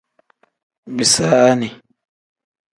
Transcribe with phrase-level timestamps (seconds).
[0.95, 1.69] Bisaani.